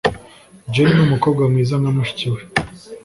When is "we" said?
2.33-2.41